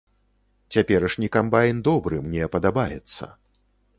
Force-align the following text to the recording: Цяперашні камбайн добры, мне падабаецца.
Цяперашні 0.77 1.29
камбайн 1.35 1.83
добры, 1.89 2.21
мне 2.31 2.49
падабаецца. 2.57 3.31